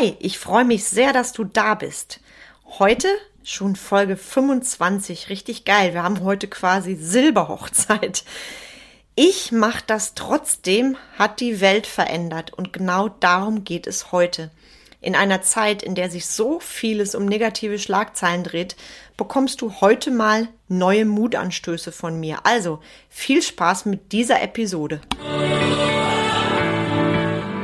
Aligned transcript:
Hi, 0.00 0.16
ich 0.18 0.38
freue 0.38 0.64
mich 0.64 0.84
sehr, 0.84 1.12
dass 1.12 1.32
du 1.32 1.44
da 1.44 1.74
bist. 1.74 2.20
Heute 2.78 3.06
schon 3.42 3.76
Folge 3.76 4.16
25, 4.16 5.28
richtig 5.28 5.66
geil. 5.66 5.92
Wir 5.92 6.02
haben 6.02 6.24
heute 6.24 6.48
quasi 6.48 6.94
Silberhochzeit. 6.94 8.24
Ich 9.14 9.52
mache 9.52 9.82
das 9.86 10.14
trotzdem, 10.14 10.96
hat 11.18 11.40
die 11.40 11.60
Welt 11.60 11.86
verändert 11.86 12.50
und 12.54 12.72
genau 12.72 13.10
darum 13.10 13.64
geht 13.64 13.86
es 13.86 14.10
heute. 14.10 14.50
In 15.02 15.14
einer 15.14 15.42
Zeit, 15.42 15.82
in 15.82 15.94
der 15.94 16.08
sich 16.08 16.24
so 16.24 16.60
vieles 16.60 17.14
um 17.14 17.26
negative 17.26 17.78
Schlagzeilen 17.78 18.44
dreht, 18.44 18.76
bekommst 19.18 19.60
du 19.60 19.82
heute 19.82 20.10
mal 20.10 20.48
neue 20.68 21.04
Mutanstöße 21.04 21.92
von 21.92 22.18
mir. 22.18 22.38
Also 22.44 22.80
viel 23.10 23.42
Spaß 23.42 23.84
mit 23.84 24.12
dieser 24.12 24.40
Episode. 24.40 25.02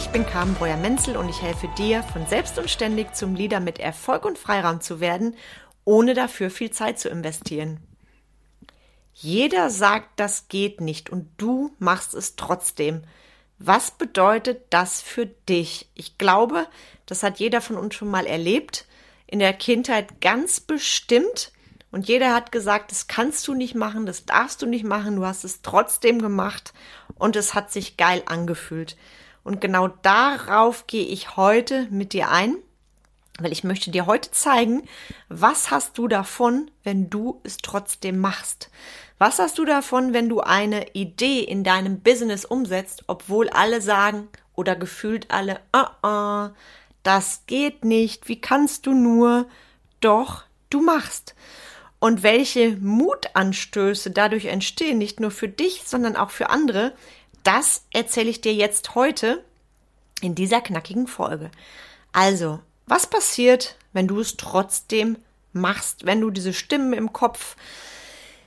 Ich 0.00 0.08
bin 0.08 0.24
Carmen 0.24 0.54
Breuer-Menzel 0.54 1.14
und 1.18 1.28
ich 1.28 1.42
helfe 1.42 1.68
dir, 1.76 2.02
von 2.02 2.26
selbst 2.26 2.58
und 2.58 2.70
ständig 2.70 3.14
zum 3.14 3.34
Leader 3.34 3.60
mit 3.60 3.78
Erfolg 3.78 4.24
und 4.24 4.38
Freiraum 4.38 4.80
zu 4.80 4.98
werden, 4.98 5.36
ohne 5.84 6.14
dafür 6.14 6.50
viel 6.50 6.70
Zeit 6.70 6.98
zu 6.98 7.10
investieren. 7.10 7.80
Jeder 9.12 9.68
sagt, 9.68 10.18
das 10.18 10.48
geht 10.48 10.80
nicht 10.80 11.10
und 11.10 11.28
du 11.36 11.76
machst 11.78 12.14
es 12.14 12.34
trotzdem. 12.34 13.02
Was 13.58 13.90
bedeutet 13.90 14.62
das 14.70 15.02
für 15.02 15.26
dich? 15.26 15.90
Ich 15.94 16.16
glaube, 16.16 16.66
das 17.04 17.22
hat 17.22 17.38
jeder 17.38 17.60
von 17.60 17.76
uns 17.76 17.94
schon 17.94 18.10
mal 18.10 18.24
erlebt, 18.24 18.86
in 19.26 19.38
der 19.38 19.52
Kindheit 19.52 20.22
ganz 20.22 20.60
bestimmt. 20.60 21.52
Und 21.90 22.08
jeder 22.08 22.34
hat 22.34 22.52
gesagt, 22.52 22.90
das 22.90 23.06
kannst 23.06 23.46
du 23.46 23.52
nicht 23.52 23.74
machen, 23.74 24.06
das 24.06 24.24
darfst 24.24 24.62
du 24.62 24.66
nicht 24.66 24.84
machen, 24.84 25.16
du 25.16 25.26
hast 25.26 25.44
es 25.44 25.60
trotzdem 25.60 26.22
gemacht 26.22 26.72
und 27.16 27.36
es 27.36 27.52
hat 27.52 27.70
sich 27.70 27.98
geil 27.98 28.22
angefühlt. 28.24 28.96
Und 29.42 29.60
genau 29.60 29.88
darauf 29.88 30.86
gehe 30.86 31.06
ich 31.06 31.36
heute 31.36 31.86
mit 31.90 32.12
dir 32.12 32.30
ein, 32.30 32.56
weil 33.38 33.52
ich 33.52 33.64
möchte 33.64 33.90
dir 33.90 34.06
heute 34.06 34.30
zeigen, 34.30 34.82
was 35.28 35.70
hast 35.70 35.96
du 35.98 36.08
davon, 36.08 36.70
wenn 36.84 37.10
du 37.10 37.40
es 37.44 37.56
trotzdem 37.58 38.18
machst? 38.18 38.70
Was 39.18 39.38
hast 39.38 39.58
du 39.58 39.64
davon, 39.64 40.12
wenn 40.12 40.28
du 40.28 40.40
eine 40.40 40.92
Idee 40.92 41.40
in 41.40 41.64
deinem 41.64 42.00
Business 42.00 42.44
umsetzt, 42.44 43.04
obwohl 43.06 43.48
alle 43.50 43.80
sagen 43.80 44.28
oder 44.54 44.76
gefühlt 44.76 45.30
alle, 45.30 45.60
uh 45.74 45.86
-uh, 46.02 46.50
das 47.02 47.44
geht 47.46 47.84
nicht, 47.84 48.28
wie 48.28 48.40
kannst 48.40 48.86
du 48.86 48.92
nur? 48.92 49.46
Doch, 50.00 50.44
du 50.70 50.80
machst. 50.80 51.34
Und 51.98 52.22
welche 52.22 52.76
Mutanstöße 52.76 54.10
dadurch 54.10 54.46
entstehen, 54.46 54.96
nicht 54.96 55.20
nur 55.20 55.30
für 55.30 55.48
dich, 55.48 55.82
sondern 55.84 56.16
auch 56.16 56.30
für 56.30 56.48
andere, 56.48 56.94
das 57.42 57.84
erzähle 57.92 58.30
ich 58.30 58.40
dir 58.40 58.54
jetzt 58.54 58.94
heute 58.94 59.44
in 60.20 60.34
dieser 60.34 60.60
knackigen 60.60 61.06
Folge. 61.06 61.50
Also, 62.12 62.60
was 62.86 63.06
passiert, 63.06 63.76
wenn 63.92 64.08
du 64.08 64.20
es 64.20 64.36
trotzdem 64.36 65.16
machst, 65.52 66.06
wenn 66.06 66.20
du 66.20 66.30
diese 66.30 66.52
Stimmen 66.52 66.92
im 66.92 67.12
Kopf, 67.12 67.56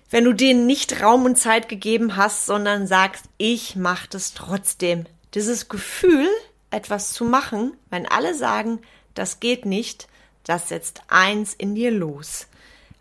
wenn 0.10 0.26
du 0.26 0.34
denen 0.34 0.68
nicht 0.68 1.02
Raum 1.02 1.26
und 1.26 1.38
Zeit 1.38 1.70
gegeben 1.70 2.16
hast, 2.16 2.46
sondern 2.46 2.88
sagst, 2.88 3.26
ich 3.38 3.76
mache 3.76 4.08
das 4.10 4.34
trotzdem. 4.34 5.06
Dieses 5.34 5.70
Gefühl, 5.70 6.30
etwas 6.70 7.14
zu 7.14 7.26
machen, 7.26 7.74
wenn 7.90 8.08
alle 8.08 8.36
sagen, 8.36 8.80
das 9.16 9.40
geht 9.40 9.66
nicht, 9.66 10.08
das 10.44 10.70
setzt 10.70 11.02
eins 11.08 11.54
in 11.54 11.74
dir 11.74 11.92
los. 11.92 12.48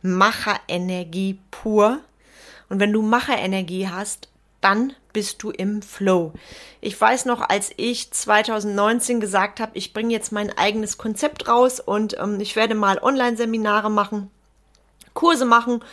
Macherenergie 0.03 1.39
pur. 1.51 2.01
Und 2.69 2.81
wenn 2.81 2.93
du 2.93 3.03
Macherenergie 3.03 3.89
hast, 3.89 4.29
dann 4.63 4.95
bist 5.13 5.43
du 5.43 5.51
im 5.51 5.83
Flow. 5.83 6.33
Ich 6.81 6.99
weiß 6.99 7.27
noch, 7.27 7.43
als 7.43 7.71
ich 7.77 8.11
2019 8.11 9.21
gesagt 9.21 9.61
habe, 9.61 9.73
ich 9.75 9.93
bringe 9.93 10.13
jetzt 10.13 10.33
mein 10.33 10.57
eigenes 10.57 10.97
Konzept 10.97 11.49
raus 11.49 11.81
und 11.81 12.17
ähm, 12.19 12.41
ich 12.41 12.57
werde 12.57 12.75
mal 12.75 12.99
Online-Seminare 12.99 13.91
machen, 13.91 14.31
Kurse 15.13 15.45
machen, 15.45 15.85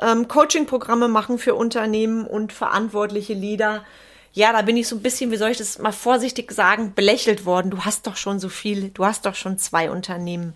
ähm, 0.00 0.26
Coaching-Programme 0.26 1.08
machen 1.08 1.38
für 1.38 1.54
Unternehmen 1.54 2.26
und 2.26 2.52
verantwortliche 2.52 3.34
Leader. 3.34 3.84
Ja, 4.32 4.52
da 4.52 4.62
bin 4.62 4.76
ich 4.76 4.88
so 4.88 4.96
ein 4.96 5.02
bisschen, 5.02 5.30
wie 5.30 5.36
soll 5.36 5.50
ich 5.50 5.58
das 5.58 5.78
mal 5.78 5.92
vorsichtig 5.92 6.50
sagen, 6.52 6.94
belächelt 6.94 7.46
worden. 7.46 7.70
Du 7.70 7.84
hast 7.84 8.06
doch 8.06 8.16
schon 8.16 8.40
so 8.40 8.48
viel, 8.48 8.90
du 8.90 9.04
hast 9.04 9.26
doch 9.26 9.34
schon 9.34 9.58
zwei 9.58 9.90
Unternehmen. 9.90 10.54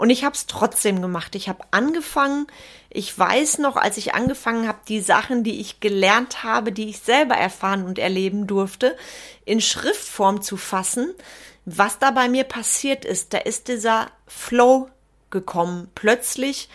Und 0.00 0.08
ich 0.08 0.24
habe 0.24 0.34
es 0.34 0.46
trotzdem 0.46 1.02
gemacht. 1.02 1.34
Ich 1.34 1.50
habe 1.50 1.62
angefangen. 1.72 2.46
Ich 2.88 3.18
weiß 3.18 3.58
noch, 3.58 3.76
als 3.76 3.98
ich 3.98 4.14
angefangen 4.14 4.66
habe, 4.66 4.78
die 4.88 5.02
Sachen, 5.02 5.44
die 5.44 5.60
ich 5.60 5.80
gelernt 5.80 6.42
habe, 6.42 6.72
die 6.72 6.88
ich 6.88 7.00
selber 7.00 7.34
erfahren 7.34 7.84
und 7.84 7.98
erleben 7.98 8.46
durfte, 8.46 8.96
in 9.44 9.60
Schriftform 9.60 10.40
zu 10.40 10.56
fassen. 10.56 11.12
Was 11.66 11.98
da 11.98 12.12
bei 12.12 12.30
mir 12.30 12.44
passiert 12.44 13.04
ist, 13.04 13.34
da 13.34 13.38
ist 13.40 13.68
dieser 13.68 14.10
Flow 14.26 14.88
gekommen. 15.28 15.90
Plötzlich 15.94 16.70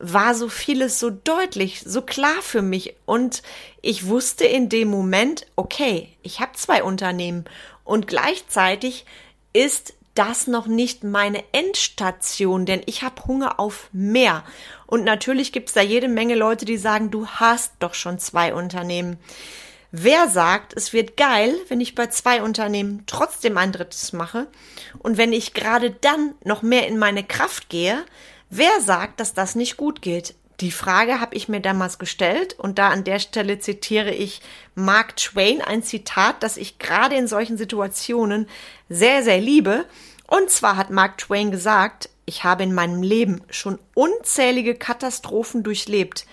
war 0.00 0.34
so 0.34 0.48
vieles 0.48 0.98
so 0.98 1.10
deutlich, 1.10 1.84
so 1.86 2.02
klar 2.02 2.42
für 2.42 2.62
mich. 2.62 2.96
Und 3.04 3.44
ich 3.80 4.08
wusste 4.08 4.44
in 4.44 4.68
dem 4.68 4.88
Moment, 4.88 5.46
okay, 5.54 6.08
ich 6.24 6.40
habe 6.40 6.54
zwei 6.54 6.82
Unternehmen 6.82 7.44
und 7.84 8.08
gleichzeitig 8.08 9.06
ist 9.52 9.95
das 10.18 10.46
noch 10.46 10.66
nicht 10.66 11.04
meine 11.04 11.44
Endstation, 11.52 12.66
denn 12.66 12.82
ich 12.86 13.02
habe 13.02 13.24
Hunger 13.26 13.60
auf 13.60 13.88
mehr. 13.92 14.44
Und 14.86 15.04
natürlich 15.04 15.52
gibt 15.52 15.68
es 15.68 15.74
da 15.74 15.82
jede 15.82 16.08
Menge 16.08 16.34
Leute, 16.34 16.64
die 16.64 16.76
sagen, 16.76 17.10
du 17.10 17.26
hast 17.26 17.72
doch 17.78 17.94
schon 17.94 18.18
zwei 18.18 18.52
Unternehmen. 18.54 19.18
Wer 19.92 20.28
sagt, 20.28 20.74
es 20.76 20.92
wird 20.92 21.16
geil, 21.16 21.54
wenn 21.68 21.80
ich 21.80 21.94
bei 21.94 22.08
zwei 22.08 22.42
Unternehmen 22.42 23.04
trotzdem 23.06 23.56
ein 23.56 23.72
drittes 23.72 24.12
mache 24.12 24.48
und 24.98 25.16
wenn 25.16 25.32
ich 25.32 25.54
gerade 25.54 25.90
dann 25.90 26.34
noch 26.44 26.62
mehr 26.62 26.86
in 26.88 26.98
meine 26.98 27.22
Kraft 27.22 27.68
gehe, 27.68 28.04
wer 28.50 28.80
sagt, 28.80 29.20
dass 29.20 29.32
das 29.32 29.54
nicht 29.54 29.76
gut 29.76 30.02
geht? 30.02 30.34
Die 30.60 30.70
Frage 30.70 31.20
habe 31.20 31.34
ich 31.34 31.48
mir 31.48 31.60
damals 31.60 31.98
gestellt 31.98 32.54
und 32.58 32.78
da 32.78 32.88
an 32.88 33.04
der 33.04 33.18
Stelle 33.18 33.58
zitiere 33.58 34.12
ich 34.12 34.40
Mark 34.74 35.16
Twain, 35.16 35.60
ein 35.60 35.82
Zitat, 35.82 36.42
das 36.42 36.56
ich 36.56 36.78
gerade 36.78 37.14
in 37.16 37.26
solchen 37.26 37.58
Situationen 37.58 38.48
sehr, 38.88 39.22
sehr 39.22 39.40
liebe. 39.40 39.84
Und 40.26 40.50
zwar 40.50 40.76
hat 40.76 40.90
Mark 40.90 41.18
Twain 41.18 41.50
gesagt, 41.50 42.08
ich 42.24 42.42
habe 42.42 42.62
in 42.62 42.74
meinem 42.74 43.02
Leben 43.02 43.42
schon 43.50 43.78
unzählige 43.94 44.74
Katastrophen 44.74 45.62
durchlebt. 45.62 46.26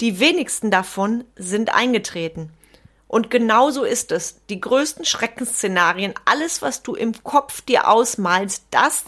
Die 0.00 0.18
wenigsten 0.20 0.70
davon 0.70 1.24
sind 1.36 1.72
eingetreten. 1.72 2.50
Und 3.08 3.30
genauso 3.30 3.84
ist 3.84 4.12
es. 4.12 4.36
Die 4.50 4.60
größten 4.60 5.06
Schreckensszenarien, 5.06 6.14
alles, 6.26 6.60
was 6.60 6.82
du 6.82 6.94
im 6.94 7.24
Kopf 7.24 7.62
dir 7.62 7.88
ausmalst, 7.88 8.64
das, 8.70 9.04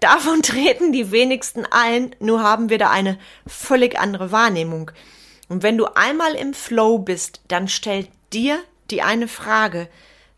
davon 0.00 0.42
treten 0.42 0.92
die 0.92 1.12
wenigsten 1.12 1.64
ein, 1.64 2.14
nur 2.18 2.42
haben 2.42 2.68
wir 2.68 2.78
da 2.78 2.90
eine 2.90 3.18
völlig 3.46 3.98
andere 3.98 4.32
Wahrnehmung. 4.32 4.90
Und 5.48 5.62
wenn 5.62 5.78
du 5.78 5.86
einmal 5.86 6.34
im 6.34 6.52
Flow 6.52 6.98
bist, 6.98 7.40
dann 7.48 7.68
stell 7.68 8.08
dir 8.32 8.58
die 8.90 9.02
eine 9.02 9.28
Frage, 9.28 9.88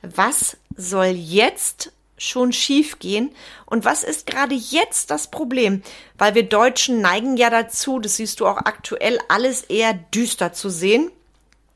was 0.02 0.58
soll 0.76 1.06
jetzt 1.06 1.92
schon 2.16 2.52
schief 2.52 2.98
gehen? 2.98 3.30
Und 3.64 3.86
was 3.86 4.04
ist 4.04 4.26
gerade 4.26 4.54
jetzt 4.54 5.10
das 5.10 5.30
Problem? 5.30 5.82
Weil 6.18 6.34
wir 6.34 6.42
Deutschen 6.42 7.00
neigen 7.00 7.38
ja 7.38 7.48
dazu, 7.48 7.98
das 7.98 8.16
siehst 8.16 8.40
du 8.40 8.46
auch 8.46 8.58
aktuell, 8.58 9.18
alles 9.28 9.62
eher 9.62 9.94
düster 9.94 10.52
zu 10.52 10.68
sehen 10.68 11.10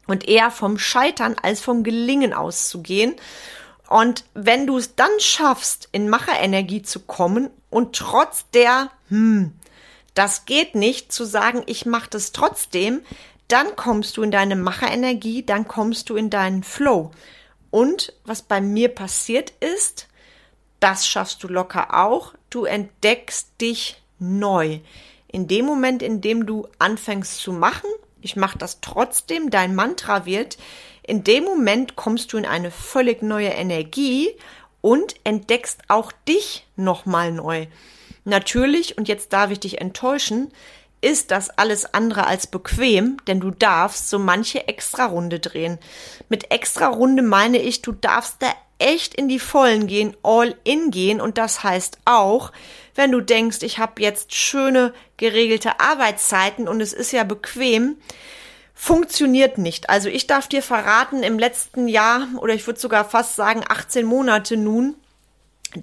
und 0.06 0.28
eher 0.28 0.50
vom 0.50 0.78
Scheitern 0.78 1.36
als 1.42 1.60
vom 1.60 1.82
Gelingen 1.82 2.32
auszugehen. 2.32 3.14
Und 3.88 4.24
wenn 4.34 4.66
du 4.66 4.78
es 4.78 4.94
dann 4.96 5.10
schaffst, 5.18 5.88
in 5.92 6.08
Macherenergie 6.08 6.82
zu 6.82 7.00
kommen 7.00 7.50
und 7.70 7.96
trotz 7.96 8.48
der, 8.50 8.90
hm, 9.08 9.52
das 10.14 10.46
geht 10.46 10.74
nicht, 10.74 11.12
zu 11.12 11.24
sagen, 11.24 11.62
ich 11.66 11.86
mache 11.86 12.10
das 12.10 12.32
trotzdem, 12.32 13.02
dann 13.48 13.76
kommst 13.76 14.16
du 14.16 14.22
in 14.22 14.30
deine 14.30 14.56
Macherenergie, 14.56 15.44
dann 15.44 15.68
kommst 15.68 16.08
du 16.08 16.16
in 16.16 16.30
deinen 16.30 16.62
Flow. 16.62 17.10
Und 17.70 18.14
was 18.24 18.42
bei 18.42 18.60
mir 18.60 18.88
passiert 18.88 19.52
ist, 19.60 20.08
das 20.80 21.06
schaffst 21.06 21.42
du 21.42 21.48
locker 21.48 21.94
auch. 21.94 22.34
Du 22.50 22.64
entdeckst 22.64 23.48
dich 23.60 24.00
neu. 24.18 24.80
In 25.28 25.48
dem 25.48 25.66
Moment, 25.66 26.02
in 26.02 26.20
dem 26.20 26.46
du 26.46 26.68
anfängst 26.78 27.38
zu 27.38 27.52
machen, 27.52 27.90
ich 28.24 28.36
mache 28.36 28.58
das 28.58 28.80
trotzdem, 28.80 29.50
dein 29.50 29.74
Mantra 29.74 30.24
wird, 30.24 30.56
in 31.02 31.22
dem 31.22 31.44
Moment 31.44 31.96
kommst 31.96 32.32
du 32.32 32.38
in 32.38 32.46
eine 32.46 32.70
völlig 32.70 33.22
neue 33.22 33.50
Energie 33.50 34.30
und 34.80 35.14
entdeckst 35.24 35.82
auch 35.88 36.10
dich 36.26 36.66
nochmal 36.76 37.32
neu. 37.32 37.66
Natürlich, 38.24 38.96
und 38.96 39.08
jetzt 39.08 39.32
darf 39.34 39.50
ich 39.50 39.60
dich 39.60 39.80
enttäuschen, 39.80 40.50
ist 41.02 41.30
das 41.30 41.50
alles 41.50 41.92
andere 41.92 42.26
als 42.26 42.46
bequem, 42.46 43.18
denn 43.26 43.38
du 43.38 43.50
darfst 43.50 44.08
so 44.08 44.18
manche 44.18 44.66
Extra-Runde 44.66 45.38
drehen. 45.38 45.78
Mit 46.30 46.50
Extra-Runde 46.50 47.22
meine 47.22 47.58
ich, 47.58 47.82
du 47.82 47.92
darfst 47.92 48.36
da 48.40 48.48
echt 48.78 49.14
in 49.14 49.28
die 49.28 49.38
Vollen 49.38 49.86
gehen, 49.86 50.16
all 50.22 50.54
in 50.64 50.90
gehen 50.90 51.20
und 51.20 51.38
das 51.38 51.62
heißt 51.62 51.98
auch, 52.04 52.52
wenn 52.94 53.10
du 53.10 53.20
denkst, 53.20 53.58
ich 53.62 53.78
habe 53.78 54.02
jetzt 54.02 54.34
schöne 54.34 54.92
geregelte 55.16 55.80
Arbeitszeiten 55.80 56.68
und 56.68 56.80
es 56.80 56.92
ist 56.92 57.12
ja 57.12 57.24
bequem, 57.24 57.96
funktioniert 58.74 59.58
nicht. 59.58 59.88
Also 59.88 60.08
ich 60.08 60.26
darf 60.26 60.48
dir 60.48 60.62
verraten, 60.62 61.22
im 61.22 61.38
letzten 61.38 61.88
Jahr 61.88 62.26
oder 62.38 62.54
ich 62.54 62.66
würde 62.66 62.80
sogar 62.80 63.04
fast 63.04 63.36
sagen 63.36 63.64
18 63.66 64.04
Monate 64.04 64.56
nun, 64.56 64.96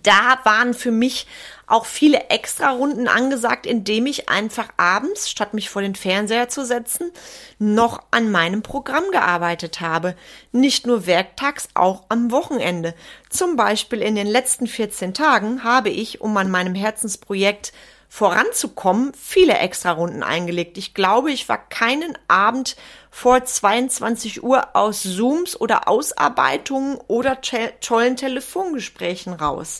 da 0.03 0.39
waren 0.43 0.73
für 0.73 0.91
mich 0.91 1.27
auch 1.67 1.85
viele 1.85 2.29
Extra-Runden 2.29 3.07
angesagt, 3.07 3.65
indem 3.65 4.05
ich 4.05 4.27
einfach 4.27 4.67
abends, 4.75 5.29
statt 5.29 5.53
mich 5.53 5.69
vor 5.69 5.81
den 5.81 5.95
Fernseher 5.95 6.49
zu 6.49 6.65
setzen, 6.65 7.11
noch 7.59 8.03
an 8.11 8.29
meinem 8.29 8.61
Programm 8.61 9.05
gearbeitet 9.11 9.79
habe. 9.79 10.15
Nicht 10.51 10.85
nur 10.85 11.05
werktags, 11.05 11.69
auch 11.73 12.03
am 12.09 12.29
Wochenende. 12.31 12.93
Zum 13.29 13.55
Beispiel 13.55 14.01
in 14.01 14.15
den 14.15 14.27
letzten 14.27 14.67
14 14.67 15.13
Tagen 15.13 15.63
habe 15.63 15.89
ich, 15.89 16.19
um 16.19 16.35
an 16.35 16.51
meinem 16.51 16.75
Herzensprojekt 16.75 17.71
voranzukommen, 18.13 19.13
viele 19.13 19.57
Extra-Runden 19.57 20.21
eingelegt. 20.21 20.77
Ich 20.77 20.93
glaube, 20.93 21.31
ich 21.31 21.47
war 21.47 21.57
keinen 21.57 22.17
Abend 22.27 22.75
vor 23.09 23.45
22 23.45 24.43
Uhr 24.43 24.75
aus 24.75 25.03
Zooms 25.03 25.59
oder 25.59 25.87
Ausarbeitungen 25.87 26.97
oder 27.07 27.39
tollen 27.79 28.17
Telefongesprächen 28.17 29.31
raus. 29.31 29.79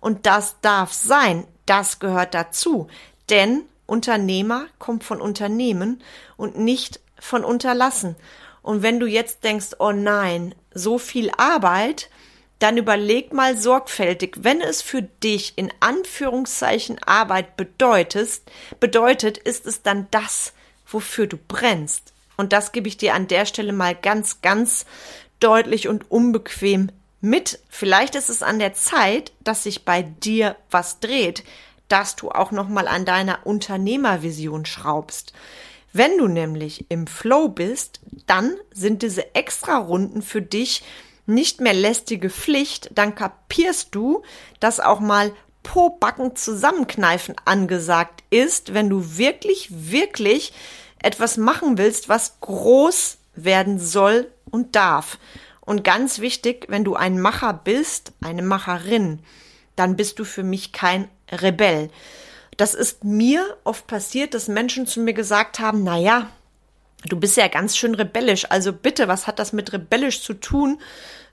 Und 0.00 0.26
das 0.26 0.56
darf 0.60 0.92
sein. 0.92 1.46
Das 1.66 2.00
gehört 2.00 2.34
dazu. 2.34 2.88
Denn 3.30 3.62
Unternehmer 3.86 4.66
kommt 4.80 5.04
von 5.04 5.20
Unternehmen 5.20 6.02
und 6.36 6.58
nicht 6.58 6.98
von 7.20 7.44
Unterlassen. 7.44 8.16
Und 8.60 8.82
wenn 8.82 8.98
du 8.98 9.06
jetzt 9.06 9.44
denkst, 9.44 9.76
oh 9.78 9.92
nein, 9.92 10.52
so 10.74 10.98
viel 10.98 11.30
Arbeit, 11.36 12.10
dann 12.58 12.76
überleg 12.76 13.32
mal 13.32 13.56
sorgfältig, 13.56 14.36
wenn 14.40 14.60
es 14.60 14.82
für 14.82 15.02
dich 15.02 15.52
in 15.56 15.72
Anführungszeichen 15.80 17.00
Arbeit 17.04 17.56
bedeutet, 17.56 18.42
bedeutet, 18.80 19.38
ist 19.38 19.66
es 19.66 19.82
dann 19.82 20.08
das, 20.10 20.52
wofür 20.86 21.26
du 21.26 21.36
brennst. 21.36 22.12
Und 22.36 22.52
das 22.52 22.72
gebe 22.72 22.88
ich 22.88 22.96
dir 22.96 23.14
an 23.14 23.28
der 23.28 23.46
Stelle 23.46 23.72
mal 23.72 23.94
ganz, 23.94 24.40
ganz 24.42 24.86
deutlich 25.40 25.88
und 25.88 26.10
unbequem 26.10 26.90
mit. 27.20 27.60
Vielleicht 27.68 28.14
ist 28.14 28.28
es 28.28 28.42
an 28.42 28.58
der 28.58 28.74
Zeit, 28.74 29.32
dass 29.42 29.64
sich 29.64 29.84
bei 29.84 30.02
dir 30.02 30.56
was 30.70 31.00
dreht, 31.00 31.44
dass 31.88 32.16
du 32.16 32.30
auch 32.30 32.50
noch 32.50 32.68
mal 32.68 32.88
an 32.88 33.04
deiner 33.04 33.46
Unternehmervision 33.46 34.66
schraubst. 34.66 35.32
Wenn 35.92 36.18
du 36.18 36.28
nämlich 36.28 36.86
im 36.90 37.06
Flow 37.06 37.48
bist, 37.48 38.00
dann 38.26 38.56
sind 38.72 39.02
diese 39.02 39.34
extra 39.34 39.78
Runden 39.78 40.22
für 40.22 40.42
dich 40.42 40.82
nicht 41.28 41.60
mehr 41.60 41.74
lästige 41.74 42.30
Pflicht, 42.30 42.90
dann 42.94 43.14
kapierst 43.14 43.94
du, 43.94 44.22
dass 44.60 44.80
auch 44.80 45.00
mal 45.00 45.32
Po-Backen 45.62 46.34
zusammenkneifen 46.34 47.34
angesagt 47.44 48.24
ist, 48.30 48.74
wenn 48.74 48.88
du 48.88 49.18
wirklich, 49.18 49.68
wirklich 49.70 50.52
etwas 51.02 51.36
machen 51.36 51.78
willst, 51.78 52.08
was 52.08 52.40
groß 52.40 53.18
werden 53.34 53.78
soll 53.78 54.32
und 54.50 54.74
darf. 54.74 55.18
Und 55.60 55.84
ganz 55.84 56.20
wichtig, 56.20 56.66
wenn 56.68 56.84
du 56.84 56.94
ein 56.94 57.20
Macher 57.20 57.52
bist, 57.52 58.12
eine 58.22 58.42
Macherin, 58.42 59.20
dann 59.76 59.96
bist 59.96 60.18
du 60.18 60.24
für 60.24 60.42
mich 60.42 60.72
kein 60.72 61.08
Rebell. 61.30 61.90
Das 62.56 62.74
ist 62.74 63.04
mir 63.04 63.56
oft 63.64 63.86
passiert, 63.86 64.34
dass 64.34 64.48
Menschen 64.48 64.86
zu 64.86 65.00
mir 65.00 65.12
gesagt 65.12 65.60
haben, 65.60 65.84
na 65.84 65.98
ja, 65.98 66.30
du 67.04 67.18
bist 67.18 67.36
ja 67.36 67.48
ganz 67.48 67.76
schön 67.76 67.94
rebellisch. 67.94 68.50
Also 68.50 68.72
bitte, 68.72 69.08
was 69.08 69.26
hat 69.26 69.38
das 69.38 69.52
mit 69.52 69.72
rebellisch 69.72 70.22
zu 70.22 70.34
tun, 70.34 70.80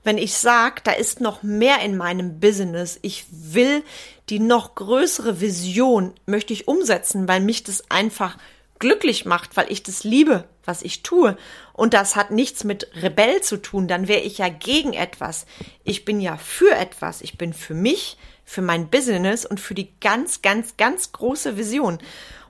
wenn 0.03 0.17
ich 0.17 0.35
sage, 0.35 0.81
da 0.83 0.91
ist 0.91 1.19
noch 1.19 1.41
mehr 1.41 1.79
in 1.81 1.97
meinem 1.97 2.39
Business. 2.39 2.99
Ich 3.01 3.25
will 3.31 3.83
die 4.29 4.39
noch 4.39 4.75
größere 4.75 5.41
Vision 5.41 6.13
möchte 6.25 6.53
ich 6.53 6.67
umsetzen, 6.67 7.27
weil 7.27 7.41
mich 7.41 7.63
das 7.63 7.89
einfach 7.89 8.37
glücklich 8.85 9.25
macht, 9.25 9.57
weil 9.57 9.71
ich 9.71 9.81
das 9.81 10.03
liebe, 10.03 10.43
was 10.63 10.83
ich 10.83 11.01
tue. 11.01 11.37
Und 11.73 11.95
das 11.95 12.15
hat 12.15 12.29
nichts 12.29 12.63
mit 12.63 12.87
Rebell 13.01 13.41
zu 13.41 13.57
tun, 13.57 13.87
dann 13.87 14.07
wäre 14.07 14.21
ich 14.21 14.37
ja 14.37 14.47
gegen 14.47 14.93
etwas. 14.93 15.47
Ich 15.83 16.05
bin 16.05 16.21
ja 16.21 16.37
für 16.37 16.71
etwas. 16.75 17.21
Ich 17.21 17.35
bin 17.35 17.51
für 17.51 17.73
mich, 17.73 18.15
für 18.43 18.61
mein 18.61 18.89
Business 18.89 19.43
und 19.43 19.59
für 19.59 19.73
die 19.73 19.89
ganz, 19.99 20.43
ganz, 20.43 20.77
ganz 20.77 21.11
große 21.13 21.57
Vision. 21.57 21.97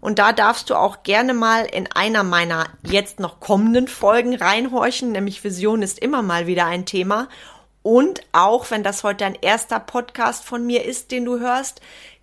Und 0.02 0.20
da 0.20 0.34
darfst 0.34 0.70
du 0.70 0.76
auch 0.76 1.04
gerne 1.04 1.34
mal 1.34 1.64
in 1.64 1.90
einer 1.90 2.24
meiner 2.24 2.68
jetzt 2.84 3.22
noch 3.22 3.40
kommenden 3.40 3.88
Folgen 3.88 4.36
reinhorchen, 4.36 5.14
nämlich 5.14 5.46
Vision 5.46 5.82
ist 5.82 6.00
immer 6.00 6.22
mal 6.22 6.48
wieder 6.48 6.66
ein 6.66 6.86
Thema. 6.86 7.30
Und 7.82 8.22
auch 8.34 8.72
wenn 8.72 8.84
das 8.84 9.06
heute 9.06 9.26
ein 9.26 9.38
erster 9.42 9.80
Podcast 9.80 10.44
von 10.44 10.66
mir 10.66 10.84
ist, 10.84 11.12
den 11.12 11.24
du 11.24 11.40
hörst, 11.40 11.80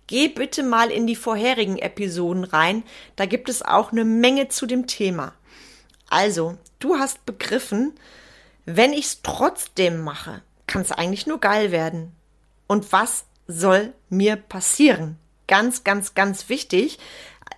Geh 0.07 0.27
bitte 0.27 0.63
mal 0.63 0.91
in 0.91 1.07
die 1.07 1.15
vorherigen 1.15 1.77
Episoden 1.77 2.43
rein, 2.43 2.83
da 3.15 3.25
gibt 3.25 3.49
es 3.49 3.61
auch 3.61 3.91
eine 3.91 4.05
Menge 4.05 4.49
zu 4.49 4.65
dem 4.65 4.87
Thema. 4.87 5.33
Also, 6.09 6.57
du 6.79 6.97
hast 6.97 7.25
begriffen, 7.25 7.93
wenn 8.65 8.93
ich 8.93 9.05
es 9.05 9.21
trotzdem 9.23 10.01
mache, 10.01 10.41
kann 10.67 10.81
es 10.81 10.91
eigentlich 10.91 11.27
nur 11.27 11.39
geil 11.39 11.71
werden. 11.71 12.13
Und 12.67 12.91
was 12.91 13.25
soll 13.47 13.93
mir 14.09 14.35
passieren? 14.35 15.17
Ganz, 15.47 15.83
ganz, 15.83 16.13
ganz 16.13 16.49
wichtig. 16.49 16.99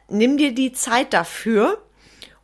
Nimm 0.08 0.38
dir 0.38 0.54
die 0.54 0.74
Zeit 0.74 1.14
dafür 1.14 1.82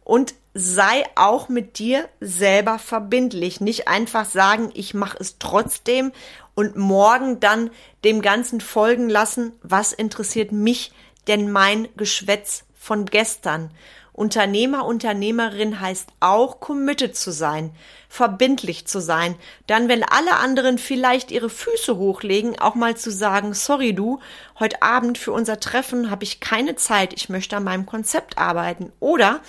und 0.04 0.34
sei 0.54 1.04
auch 1.16 1.50
mit 1.50 1.80
dir 1.80 2.10
selber 2.20 2.80
verbindlich. 2.80 3.62
Nicht 3.62 3.88
einfach 3.88 4.26
sagen, 4.26 4.72
ich 4.74 4.94
mache 4.94 5.18
es 5.20 5.38
trotzdem 5.40 6.12
und 6.56 6.76
morgen 6.76 7.40
dann 7.40 7.72
dem 8.04 8.22
Ganzen 8.22 8.62
folgen 8.62 9.10
lassen, 9.10 9.54
was 9.64 9.94
interessiert 9.94 10.52
mich 10.52 10.92
denn 11.28 11.52
mein 11.52 11.88
Geschwätz 11.96 12.66
von 12.74 13.06
gestern? 13.06 13.72
Unternehmer, 14.14 14.86
Unternehmerin 14.86 15.80
heißt 15.80 16.10
auch 16.20 16.60
committed 16.60 17.16
zu 17.16 17.32
sein, 17.32 17.72
verbindlich 18.10 18.86
zu 18.86 19.00
sein. 19.00 19.36
Dann, 19.68 19.88
wenn 19.88 20.04
alle 20.04 20.36
anderen 20.36 20.78
vielleicht 20.78 21.32
ihre 21.32 21.50
Füße 21.50 21.96
hochlegen, 21.98 22.60
auch 22.60 22.76
mal 22.76 22.98
zu 22.98 23.10
sagen, 23.10 23.54
sorry 23.54 23.94
du, 23.94 24.20
heute 24.60 24.82
Abend 24.82 25.18
für 25.18 25.32
unser 25.32 25.62
Treffen 25.62 26.12
habe 26.12 26.26
ich 26.26 26.42
keine 26.42 26.76
Zeit, 26.76 27.14
ich 27.14 27.30
möchte 27.30 27.56
an 27.56 27.64
meinem 27.64 27.86
Konzept 27.86 28.38
arbeiten. 28.38 28.92
Oder 29.00 29.40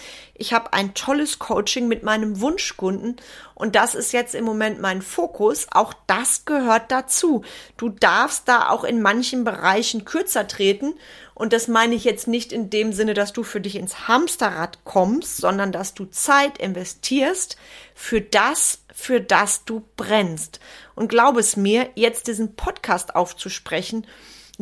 ich 0.43 0.53
habe 0.53 0.73
ein 0.73 0.93
tolles 0.95 1.39
Coaching 1.39 1.87
mit 1.87 2.03
meinem 2.03 2.41
Wunschkunden 2.41 3.15
und 3.55 3.77
das 3.77 3.95
ist 3.95 4.13
jetzt 4.13 4.35
im 4.35 4.45
Moment 4.45 4.81
mein 4.81 5.01
Fokus. 5.01 5.69
Auch 5.71 5.95
das 6.09 6.47
gehört 6.47 6.91
dazu. 6.91 7.45
Du 7.77 7.91
darfst 7.91 8.49
da 8.49 8.69
auch 8.69 8.83
in 8.83 9.01
manchen 9.03 9.45
Bereichen 9.45 10.05
kürzer 10.05 10.49
treten 10.49 10.95
und 11.37 11.53
das 11.53 11.69
meine 11.69 11.95
ich 11.95 12.03
jetzt 12.03 12.27
nicht 12.27 12.53
in 12.53 12.71
dem 12.71 12.93
Sinne, 12.93 13.15
dass 13.15 13.33
du 13.33 13.45
für 13.45 13.61
dich 13.61 13.77
ins 13.77 14.09
Hamsterrad 14.09 14.81
kommst, 14.83 15.37
sondern 15.37 15.71
dass 15.71 15.95
du 15.95 16.07
Zeit 16.07 16.59
investierst 16.59 17.57
für 17.95 18.21
das, 18.21 18.81
für 18.93 19.21
das 19.21 19.65
du 19.65 19.85
brennst. 19.97 20.59
Und 20.97 21.07
glaub 21.07 21.37
es 21.37 21.57
mir, 21.57 21.89
jetzt 21.95 22.27
diesen 22.27 22.57
Podcast 22.57 23.15
aufzusprechen, 23.15 24.09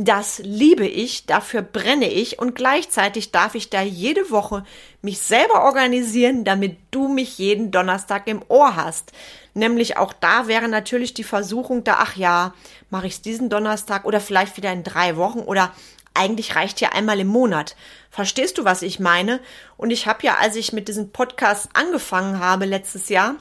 das 0.04 0.38
liebe 0.38 0.86
ich, 0.86 1.26
dafür 1.26 1.62
brenne 1.62 2.08
ich 2.08 2.38
und 2.38 2.54
gleichzeitig 2.54 3.32
darf 3.32 3.54
ich 3.54 3.70
da 3.70 3.82
jede 3.82 4.30
Woche 4.30 4.64
mich 5.02 5.18
selber 5.20 5.64
organisieren, 5.64 6.44
damit 6.44 6.76
du 6.90 7.08
mich 7.08 7.38
jeden 7.38 7.70
Donnerstag 7.70 8.26
im 8.26 8.42
Ohr 8.48 8.76
hast. 8.76 9.12
Nämlich 9.54 9.96
auch 9.96 10.12
da 10.12 10.46
wäre 10.46 10.68
natürlich 10.68 11.12
die 11.12 11.24
Versuchung 11.24 11.84
da, 11.84 11.96
ach 11.98 12.16
ja, 12.16 12.54
mache 12.88 13.08
ich 13.08 13.14
es 13.14 13.22
diesen 13.22 13.48
Donnerstag 13.48 14.04
oder 14.04 14.20
vielleicht 14.20 14.56
wieder 14.56 14.72
in 14.72 14.84
drei 14.84 15.16
Wochen 15.16 15.40
oder 15.40 15.72
eigentlich 16.14 16.56
reicht 16.56 16.80
ja 16.80 16.90
einmal 16.90 17.20
im 17.20 17.28
Monat. 17.28 17.76
Verstehst 18.10 18.58
du, 18.58 18.64
was 18.64 18.82
ich 18.82 19.00
meine? 19.00 19.40
Und 19.76 19.90
ich 19.90 20.06
habe 20.06 20.24
ja, 20.24 20.36
als 20.40 20.56
ich 20.56 20.72
mit 20.72 20.88
diesem 20.88 21.10
Podcast 21.10 21.68
angefangen 21.72 22.40
habe 22.40 22.64
letztes 22.64 23.08
Jahr, 23.08 23.36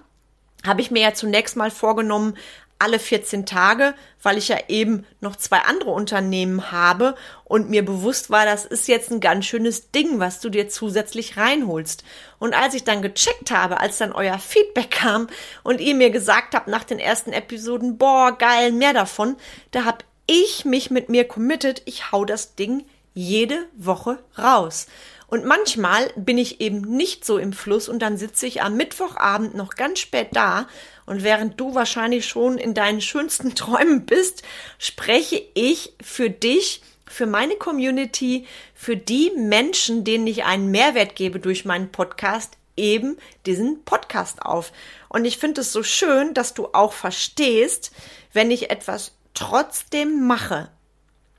habe 0.66 0.82
ich 0.82 0.92
mir 0.92 1.02
ja 1.02 1.14
zunächst 1.14 1.56
mal 1.56 1.72
vorgenommen, 1.72 2.36
alle 2.80 2.98
14 2.98 3.46
Tage, 3.46 3.94
weil 4.24 4.38
ich 4.38 4.48
ja 4.48 4.58
eben 4.70 5.06
noch 5.20 5.36
zwei 5.36 5.60
andere 5.60 5.92
Unternehmen 5.92 6.72
habe 6.72 7.16
und 7.44 7.70
mir 7.70 7.84
bewusst 7.84 8.30
war, 8.30 8.46
das 8.46 8.66
ist 8.66 8.88
jetzt 8.88 9.12
ein 9.12 9.20
ganz 9.20 9.46
schönes 9.46 9.92
Ding, 9.92 10.20
was 10.20 10.40
du 10.40 10.50
dir 10.50 10.70
zusätzlich 10.70 11.38
reinholst. 11.38 12.04
Und 12.40 12.54
als 12.54 12.74
ich 12.74 12.86
dann 12.86 13.02
gecheckt 13.02 13.52
habe, 13.52 13.80
als 13.80 13.98
dann 13.98 14.14
euer 14.14 14.40
Feedback 14.40 14.92
kam 14.92 15.28
und 15.64 15.82
ihr 15.82 15.94
mir 15.94 16.10
gesagt 16.10 16.56
habt 16.56 16.70
nach 16.70 16.86
den 16.86 17.00
ersten 17.00 17.34
Episoden, 17.34 17.98
boah, 17.98 18.38
geil, 18.38 18.72
mehr 18.72 18.94
davon, 18.94 19.36
da 19.72 19.84
hab 19.84 20.06
ich 20.26 20.64
mich 20.64 20.90
mit 20.90 21.10
mir 21.10 21.28
committed, 21.28 21.82
ich 21.86 22.12
hau 22.12 22.24
das 22.24 22.56
Ding 22.56 22.86
jede 23.14 23.68
Woche 23.76 24.20
raus. 24.38 24.88
Und 25.30 25.46
manchmal 25.46 26.12
bin 26.16 26.40
ich 26.40 26.60
eben 26.60 26.82
nicht 26.82 27.24
so 27.24 27.38
im 27.38 27.54
Fluss 27.54 27.88
und 27.88 28.00
dann 28.00 28.18
sitze 28.18 28.48
ich 28.48 28.64
am 28.64 28.76
Mittwochabend 28.76 29.54
noch 29.54 29.76
ganz 29.76 30.00
spät 30.00 30.30
da 30.32 30.68
und 31.10 31.24
während 31.24 31.60
du 31.60 31.74
wahrscheinlich 31.74 32.28
schon 32.28 32.60
in 32.60 32.76
deinen 32.76 33.02
schönsten 33.02 33.56
Träumen 33.56 34.06
bist, 34.06 34.44
spreche 34.78 35.42
ich 35.56 35.92
für 36.00 36.30
dich 36.30 36.84
für 37.08 37.26
meine 37.26 37.56
Community, 37.56 38.46
für 38.76 38.96
die 38.96 39.32
Menschen, 39.36 40.04
denen 40.04 40.28
ich 40.28 40.44
einen 40.44 40.70
Mehrwert 40.70 41.16
gebe 41.16 41.40
durch 41.40 41.66
meinen 41.66 41.92
Podcast, 41.92 42.58
eben 42.78 43.18
diesen 43.48 43.84
Podcast 43.86 44.44
auf. 44.44 44.72
Und 45.10 45.26
ich 45.26 45.40
finde 45.40 45.62
es 45.62 45.74
so 45.74 45.82
schön, 45.82 46.36
dass 46.36 46.54
du 46.54 46.68
auch 46.74 46.94
verstehst, 46.94 47.92
wenn 48.32 48.52
ich 48.52 48.70
etwas 48.70 49.14
trotzdem 49.34 50.28
mache, 50.28 50.70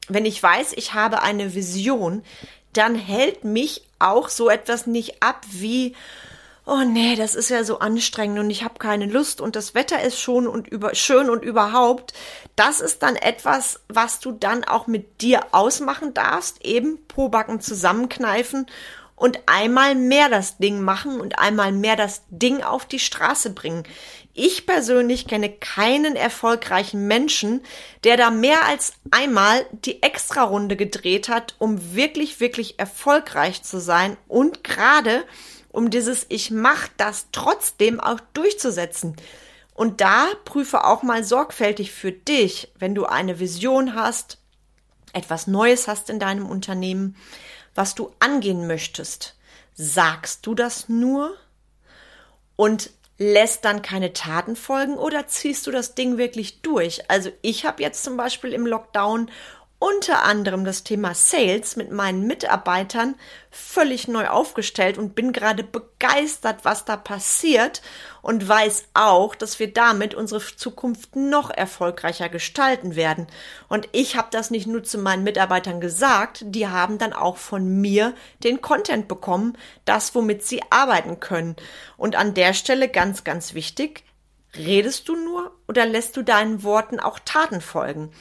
wenn 0.08 0.26
ich 0.26 0.42
weiß, 0.42 0.72
ich 0.72 0.94
habe 0.94 1.22
eine 1.22 1.54
Vision, 1.54 2.24
dann 2.72 2.96
hält 2.96 3.44
mich 3.44 3.82
auch 4.00 4.30
so 4.30 4.50
etwas 4.50 4.88
nicht 4.88 5.22
ab 5.22 5.46
wie, 5.48 5.94
oh 6.70 6.84
nee, 6.84 7.16
das 7.16 7.34
ist 7.34 7.50
ja 7.50 7.64
so 7.64 7.80
anstrengend 7.80 8.38
und 8.38 8.48
ich 8.48 8.62
habe 8.62 8.78
keine 8.78 9.06
Lust 9.06 9.40
und 9.40 9.56
das 9.56 9.74
Wetter 9.74 10.00
ist 10.04 10.20
schon 10.20 10.46
und 10.46 10.68
über, 10.68 10.94
schön 10.94 11.28
und 11.28 11.44
überhaupt. 11.44 12.14
Das 12.54 12.80
ist 12.80 13.02
dann 13.02 13.16
etwas, 13.16 13.80
was 13.88 14.20
du 14.20 14.30
dann 14.30 14.62
auch 14.62 14.86
mit 14.86 15.20
dir 15.20 15.46
ausmachen 15.50 16.14
darfst, 16.14 16.64
eben 16.64 17.04
Pobacken 17.08 17.60
zusammenkneifen 17.60 18.66
und 19.16 19.40
einmal 19.46 19.96
mehr 19.96 20.28
das 20.28 20.58
Ding 20.58 20.80
machen 20.80 21.20
und 21.20 21.40
einmal 21.40 21.72
mehr 21.72 21.96
das 21.96 22.22
Ding 22.30 22.62
auf 22.62 22.86
die 22.86 23.00
Straße 23.00 23.50
bringen. 23.50 23.82
Ich 24.32 24.64
persönlich 24.64 25.26
kenne 25.26 25.50
keinen 25.50 26.14
erfolgreichen 26.14 27.08
Menschen, 27.08 27.62
der 28.04 28.16
da 28.16 28.30
mehr 28.30 28.64
als 28.66 28.92
einmal 29.10 29.66
die 29.72 30.04
Extrarunde 30.04 30.76
gedreht 30.76 31.28
hat, 31.28 31.56
um 31.58 31.96
wirklich, 31.96 32.38
wirklich 32.38 32.78
erfolgreich 32.78 33.64
zu 33.64 33.80
sein 33.80 34.16
und 34.28 34.62
gerade 34.62 35.24
um 35.70 35.90
dieses 35.90 36.26
Ich 36.28 36.50
mach 36.50 36.88
das 36.96 37.28
trotzdem 37.32 38.00
auch 38.00 38.20
durchzusetzen. 38.34 39.16
Und 39.74 40.00
da 40.00 40.26
prüfe 40.44 40.84
auch 40.84 41.02
mal 41.02 41.24
sorgfältig 41.24 41.92
für 41.92 42.12
dich, 42.12 42.70
wenn 42.78 42.94
du 42.94 43.06
eine 43.06 43.38
Vision 43.38 43.94
hast, 43.94 44.38
etwas 45.12 45.46
Neues 45.46 45.88
hast 45.88 46.10
in 46.10 46.18
deinem 46.18 46.46
Unternehmen, 46.46 47.16
was 47.74 47.94
du 47.94 48.12
angehen 48.18 48.66
möchtest, 48.66 49.36
sagst 49.74 50.46
du 50.46 50.54
das 50.54 50.88
nur 50.88 51.34
und 52.56 52.90
lässt 53.16 53.64
dann 53.64 53.82
keine 53.82 54.12
Taten 54.12 54.56
folgen 54.56 54.96
oder 54.96 55.26
ziehst 55.26 55.66
du 55.66 55.70
das 55.70 55.94
Ding 55.94 56.18
wirklich 56.18 56.62
durch? 56.62 57.08
Also 57.10 57.30
ich 57.42 57.64
habe 57.64 57.82
jetzt 57.82 58.02
zum 58.02 58.16
Beispiel 58.16 58.52
im 58.52 58.66
Lockdown 58.66 59.30
unter 59.80 60.24
anderem 60.24 60.66
das 60.66 60.84
Thema 60.84 61.14
Sales 61.14 61.74
mit 61.74 61.90
meinen 61.90 62.26
Mitarbeitern 62.26 63.14
völlig 63.50 64.08
neu 64.08 64.28
aufgestellt 64.28 64.98
und 64.98 65.14
bin 65.14 65.32
gerade 65.32 65.64
begeistert, 65.64 66.66
was 66.66 66.84
da 66.84 66.98
passiert 66.98 67.80
und 68.20 68.46
weiß 68.46 68.88
auch, 68.92 69.34
dass 69.34 69.58
wir 69.58 69.72
damit 69.72 70.14
unsere 70.14 70.42
Zukunft 70.54 71.16
noch 71.16 71.48
erfolgreicher 71.48 72.28
gestalten 72.28 72.94
werden. 72.94 73.26
Und 73.68 73.88
ich 73.92 74.16
habe 74.16 74.28
das 74.30 74.50
nicht 74.50 74.66
nur 74.66 74.84
zu 74.84 74.98
meinen 74.98 75.24
Mitarbeitern 75.24 75.80
gesagt, 75.80 76.44
die 76.44 76.68
haben 76.68 76.98
dann 76.98 77.14
auch 77.14 77.38
von 77.38 77.80
mir 77.80 78.14
den 78.44 78.60
Content 78.60 79.08
bekommen, 79.08 79.56
das, 79.86 80.14
womit 80.14 80.44
sie 80.44 80.60
arbeiten 80.68 81.20
können. 81.20 81.56
Und 81.96 82.16
an 82.16 82.34
der 82.34 82.52
Stelle 82.52 82.90
ganz, 82.90 83.24
ganz 83.24 83.54
wichtig, 83.54 84.04
redest 84.54 85.08
du 85.08 85.16
nur 85.16 85.52
oder 85.68 85.86
lässt 85.86 86.18
du 86.18 86.22
deinen 86.22 86.62
Worten 86.64 87.00
auch 87.00 87.18
Taten 87.18 87.62
folgen? 87.62 88.12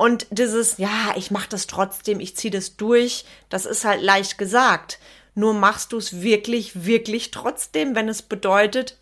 Und 0.00 0.28
dieses, 0.30 0.78
ja, 0.78 1.12
ich 1.16 1.30
mache 1.30 1.50
das 1.50 1.66
trotzdem, 1.66 2.20
ich 2.20 2.34
ziehe 2.34 2.50
das 2.50 2.78
durch, 2.78 3.26
das 3.50 3.66
ist 3.66 3.84
halt 3.84 4.00
leicht 4.00 4.38
gesagt. 4.38 4.98
Nur 5.34 5.52
machst 5.52 5.92
du 5.92 5.98
es 5.98 6.22
wirklich, 6.22 6.86
wirklich 6.86 7.32
trotzdem, 7.32 7.94
wenn 7.94 8.08
es 8.08 8.22
bedeutet, 8.22 8.96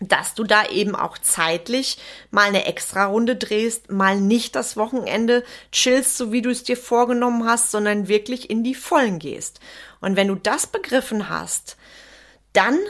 dass 0.00 0.34
du 0.34 0.42
da 0.42 0.66
eben 0.66 0.96
auch 0.96 1.16
zeitlich 1.18 1.98
mal 2.32 2.48
eine 2.48 2.64
extra 2.64 3.04
Runde 3.04 3.36
drehst, 3.36 3.92
mal 3.92 4.20
nicht 4.20 4.56
das 4.56 4.76
Wochenende 4.76 5.44
chillst, 5.70 6.16
so 6.16 6.32
wie 6.32 6.42
du 6.42 6.50
es 6.50 6.64
dir 6.64 6.76
vorgenommen 6.76 7.48
hast, 7.48 7.70
sondern 7.70 8.08
wirklich 8.08 8.50
in 8.50 8.64
die 8.64 8.74
Vollen 8.74 9.20
gehst. 9.20 9.60
Und 10.00 10.16
wenn 10.16 10.26
du 10.26 10.34
das 10.34 10.66
begriffen 10.66 11.28
hast, 11.28 11.76
dann 12.52 12.80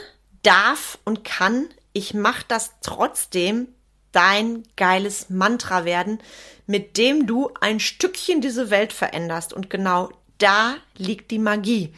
darf 0.43 0.99
und 1.05 1.23
kann 1.23 1.69
ich 1.93 2.15
mach 2.15 2.43
das 2.43 2.73
trotzdem 2.81 3.69
dein 4.13 4.63
geiles 4.77 5.31
Mantra 5.31 5.85
werden, 5.85 6.21
mit 6.67 6.97
dem 6.97 7.27
du 7.27 7.51
ein 7.61 7.81
Stückchen 7.81 8.41
diese 8.41 8.71
Welt 8.71 8.93
veränderst. 8.93 9.53
Und 9.53 9.71
genau 9.71 10.11
da 10.39 10.77
liegt 10.97 11.31
die 11.31 11.39
Magie. 11.39 11.93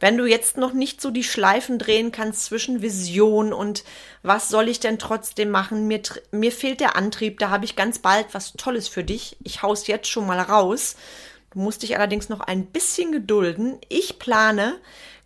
Wenn 0.00 0.18
du 0.18 0.26
jetzt 0.26 0.56
noch 0.56 0.72
nicht 0.72 1.00
so 1.00 1.10
die 1.10 1.24
Schleifen 1.24 1.78
drehen 1.78 2.12
kannst 2.12 2.44
zwischen 2.44 2.82
Vision 2.82 3.52
und 3.52 3.84
was 4.22 4.48
soll 4.48 4.68
ich 4.68 4.80
denn 4.80 4.98
trotzdem 4.98 5.50
machen, 5.50 5.86
mir, 5.86 6.02
mir 6.30 6.52
fehlt 6.52 6.80
der 6.80 6.96
Antrieb, 6.96 7.38
da 7.38 7.50
habe 7.50 7.64
ich 7.64 7.76
ganz 7.76 8.00
bald 8.00 8.26
was 8.32 8.52
Tolles 8.52 8.88
für 8.88 9.04
dich. 9.04 9.36
Ich 9.44 9.62
haus 9.62 9.86
jetzt 9.86 10.08
schon 10.08 10.26
mal 10.26 10.40
raus. 10.40 10.96
Du 11.52 11.60
musst 11.60 11.82
dich 11.82 11.96
allerdings 11.96 12.28
noch 12.28 12.40
ein 12.40 12.66
bisschen 12.66 13.12
gedulden. 13.12 13.78
Ich 13.88 14.18
plane 14.18 14.78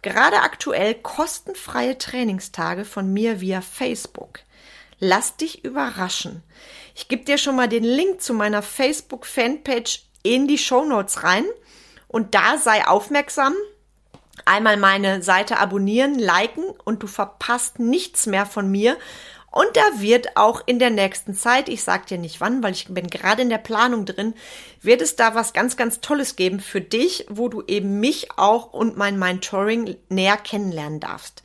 gerade 0.02 0.42
aktuell 0.42 0.94
kostenfreie 0.94 1.98
Trainingstage 1.98 2.84
von 2.84 3.12
mir 3.12 3.40
via 3.40 3.62
Facebook. 3.62 4.40
Lass 5.00 5.36
dich 5.36 5.64
überraschen. 5.64 6.42
Ich 6.94 7.08
gebe 7.08 7.24
dir 7.24 7.38
schon 7.38 7.56
mal 7.56 7.68
den 7.68 7.84
Link 7.84 8.20
zu 8.20 8.34
meiner 8.34 8.62
Facebook-Fanpage 8.62 10.02
in 10.22 10.48
die 10.48 10.58
Show 10.58 10.84
Notes 10.84 11.22
rein 11.22 11.44
und 12.08 12.34
da 12.34 12.58
sei 12.58 12.86
aufmerksam. 12.86 13.54
Einmal 14.44 14.76
meine 14.76 15.22
Seite 15.22 15.58
abonnieren, 15.58 16.18
liken 16.18 16.64
und 16.84 17.02
du 17.02 17.06
verpasst 17.06 17.78
nichts 17.78 18.26
mehr 18.26 18.46
von 18.46 18.70
mir. 18.70 18.96
Und 19.50 19.76
da 19.76 20.00
wird 20.00 20.36
auch 20.36 20.62
in 20.66 20.78
der 20.78 20.90
nächsten 20.90 21.34
Zeit, 21.34 21.68
ich 21.68 21.82
sag 21.82 22.06
dir 22.06 22.18
nicht 22.18 22.40
wann, 22.40 22.62
weil 22.62 22.72
ich 22.72 22.86
bin 22.88 23.06
gerade 23.08 23.42
in 23.42 23.48
der 23.48 23.58
Planung 23.58 24.04
drin, 24.04 24.34
wird 24.82 25.00
es 25.00 25.16
da 25.16 25.34
was 25.34 25.52
ganz, 25.52 25.76
ganz 25.76 26.00
Tolles 26.00 26.36
geben 26.36 26.60
für 26.60 26.80
dich, 26.80 27.26
wo 27.30 27.48
du 27.48 27.62
eben 27.66 27.98
mich 27.98 28.28
auch 28.36 28.72
und 28.72 28.96
mein 28.96 29.18
Mentoring 29.18 29.96
näher 30.10 30.36
kennenlernen 30.36 31.00
darfst. 31.00 31.42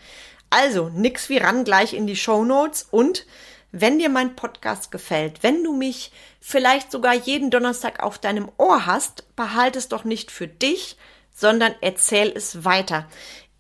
Also, 0.54 0.90
nix 0.90 1.30
wie 1.30 1.40
ran 1.40 1.64
gleich 1.64 1.96
in 1.96 2.06
die 2.06 2.16
Show 2.16 2.46
Notes 2.46 2.88
und 2.92 3.26
wenn 3.72 3.98
dir 3.98 4.10
mein 4.10 4.36
Podcast 4.36 4.92
gefällt, 4.92 5.42
wenn 5.42 5.64
du 5.64 5.74
mich 5.76 6.12
vielleicht 6.40 6.92
sogar 6.92 7.16
jeden 7.16 7.50
Donnerstag 7.50 8.04
auf 8.04 8.20
deinem 8.20 8.52
Ohr 8.60 8.86
hast, 8.86 9.36
behalte 9.36 9.80
es 9.80 9.88
doch 9.88 10.04
nicht 10.04 10.30
für 10.30 10.48
dich, 10.48 10.96
sondern 11.34 11.74
erzähl 11.82 12.32
es 12.36 12.64
weiter. 12.64 13.08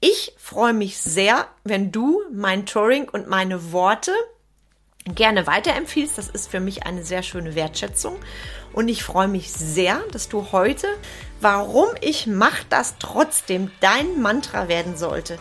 Ich 0.01 0.35
freue 0.37 0.73
mich 0.73 0.99
sehr, 0.99 1.47
wenn 1.63 1.91
du 1.91 2.21
mein 2.31 2.67
Touring 2.67 3.09
und 3.09 3.27
meine 3.27 3.71
Worte 3.71 4.11
gerne 5.05 5.47
weiterempfiehlst. 5.47 6.19
Das 6.19 6.29
ist 6.29 6.51
für 6.51 6.59
mich 6.59 6.85
eine 6.85 7.03
sehr 7.03 7.23
schöne 7.23 7.55
Wertschätzung. 7.55 8.17
Und 8.71 8.87
ich 8.87 9.03
freue 9.03 9.27
mich 9.27 9.51
sehr, 9.51 9.97
dass 10.11 10.29
du 10.29 10.51
heute, 10.51 10.87
warum 11.41 11.87
ich 12.01 12.27
mach 12.27 12.63
das 12.69 12.97
trotzdem 12.99 13.71
dein 13.81 14.21
Mantra 14.21 14.67
werden 14.67 14.95
sollte, 14.95 15.39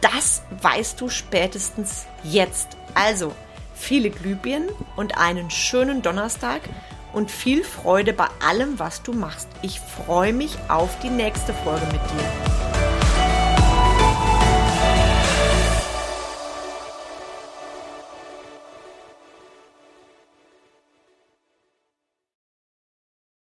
das 0.00 0.42
weißt 0.62 1.00
du 1.00 1.08
spätestens 1.08 2.06
jetzt. 2.22 2.76
Also, 2.94 3.32
viele 3.74 4.10
Glühbirnen 4.10 4.70
und 4.96 5.18
einen 5.18 5.50
schönen 5.50 6.02
Donnerstag 6.02 6.62
und 7.12 7.30
viel 7.30 7.64
Freude 7.64 8.12
bei 8.12 8.28
allem, 8.46 8.78
was 8.78 9.02
du 9.02 9.12
machst. 9.12 9.48
Ich 9.62 9.80
freue 9.80 10.32
mich 10.32 10.56
auf 10.68 10.90
die 11.00 11.10
nächste 11.10 11.54
Folge 11.54 11.86
mit 11.86 11.94
dir. 11.94 12.65